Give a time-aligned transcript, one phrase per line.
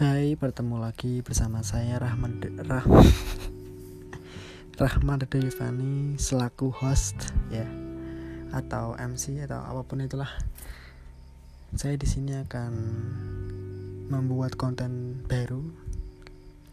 [0.00, 2.88] bertemu lagi bersama saya Rahman Rah
[4.80, 7.20] Rahman Devani selaku host
[7.52, 7.68] ya
[8.48, 10.32] atau MC atau apa pun itulah.
[11.76, 12.72] Saya di sini akan
[14.08, 15.68] membuat konten baru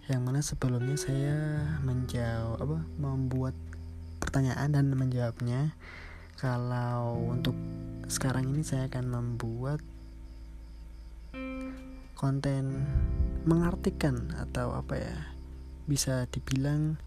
[0.08, 3.60] yang mana sebelumnya saya menjawab apa membuat
[4.24, 5.76] pertanyaan dan menjawabnya.
[6.40, 7.60] Kalau untuk
[8.08, 9.84] sekarang ini saya akan membuat
[12.18, 12.82] konten
[13.46, 15.16] mengartikan atau apa ya
[15.86, 16.98] bisa dibilang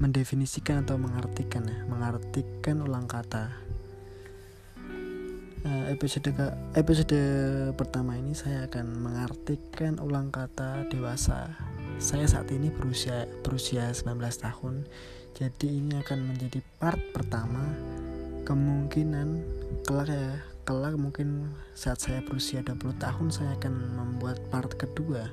[0.00, 3.52] mendefinisikan atau mengartikan ya mengartikan ulang kata.
[5.66, 6.30] Uh, episode
[6.78, 7.20] episode
[7.74, 11.52] pertama ini saya akan mengartikan ulang kata dewasa.
[12.00, 14.88] Saya saat ini berusia berusia 19 tahun.
[15.36, 17.60] Jadi ini akan menjadi part pertama
[18.48, 19.42] kemungkinan
[19.84, 25.30] kelak ya kelak mungkin saat saya berusia 20 tahun saya akan membuat part kedua.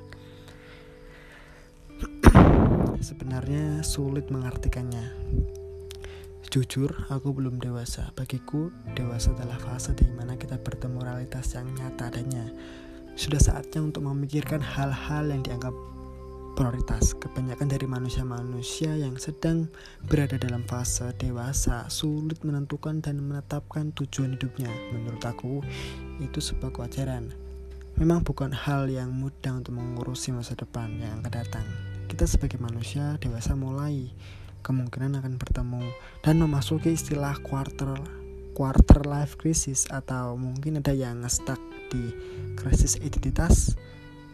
[3.10, 5.10] Sebenarnya sulit mengartikannya.
[6.54, 8.14] Jujur aku belum dewasa.
[8.14, 12.54] Bagiku dewasa adalah fase di mana kita bertemu realitas yang nyata adanya.
[13.18, 15.74] Sudah saatnya untuk memikirkan hal-hal yang dianggap
[16.54, 17.12] prioritas.
[17.18, 19.68] Kebanyakan dari manusia-manusia yang sedang
[20.06, 24.70] berada dalam fase dewasa sulit menentukan dan menetapkan tujuan hidupnya.
[24.94, 25.60] Menurut aku,
[26.22, 27.34] itu sebuah kewajaran.
[27.94, 31.66] Memang bukan hal yang mudah untuk mengurusi masa depan yang akan datang.
[32.10, 34.10] Kita sebagai manusia dewasa mulai
[34.64, 35.84] kemungkinan akan bertemu
[36.24, 37.92] dan memasuki istilah quarter
[38.56, 41.60] quarter life crisis atau mungkin ada yang stuck
[41.92, 42.14] di
[42.56, 43.76] krisis identitas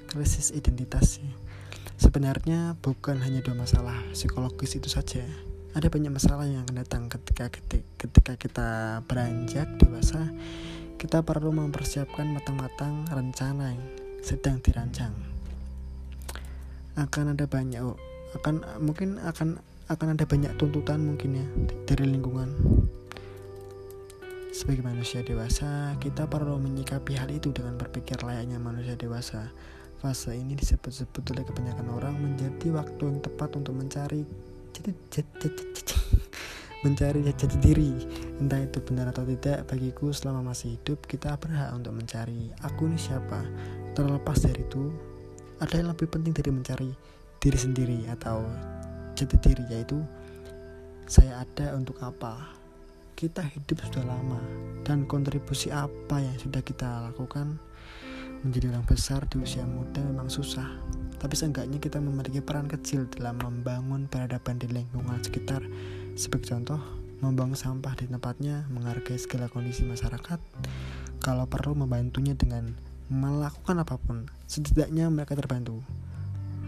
[0.06, 1.18] krisis identitas
[2.00, 5.20] Sebenarnya bukan hanya dua masalah psikologis itu saja.
[5.76, 7.52] Ada banyak masalah yang akan datang ketika
[8.00, 8.68] ketika kita
[9.04, 10.32] beranjak dewasa.
[10.96, 13.84] Kita perlu mempersiapkan matang-matang rencana yang
[14.24, 15.12] sedang dirancang.
[16.96, 17.84] Akan ada banyak
[18.32, 19.60] akan mungkin akan
[19.92, 21.46] akan ada banyak tuntutan mungkin ya
[21.84, 22.48] dari lingkungan.
[24.56, 29.52] Sebagai manusia dewasa, kita perlu menyikapi hal itu dengan berpikir layaknya manusia dewasa
[30.00, 34.24] Fase ini disebut-sebut oleh kebanyakan orang menjadi waktu yang tepat untuk mencari
[36.84, 37.92] mencari jati diri.
[38.40, 42.48] Entah itu benar atau tidak bagiku selama masih hidup kita berhak untuk mencari.
[42.64, 43.44] Aku ini siapa?
[43.92, 44.88] Terlepas dari itu
[45.60, 46.90] ada yang lebih penting dari mencari
[47.36, 48.40] diri sendiri atau
[49.12, 50.00] jati diri yaitu
[51.04, 52.56] saya ada untuk apa?
[53.12, 54.40] Kita hidup sudah lama
[54.80, 57.60] dan kontribusi apa yang sudah kita lakukan
[58.40, 60.64] Menjadi orang besar di usia muda memang susah,
[61.20, 65.60] tapi seenggaknya kita memiliki peran kecil dalam membangun peradaban di lingkungan sekitar.
[66.16, 66.80] Sebagai contoh,
[67.20, 70.40] membangun sampah di tempatnya, menghargai segala kondisi masyarakat,
[71.20, 72.72] kalau perlu membantunya dengan
[73.12, 75.84] melakukan apa pun, setidaknya mereka terbantu,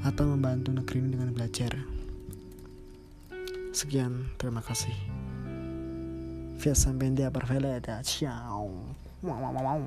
[0.04, 1.72] atau membantu negeri ini dengan belajar.
[3.72, 4.92] Sekian, terima kasih.
[6.60, 8.68] Via sampai dia perfect ciao.
[9.24, 9.80] Wow, wow, wow.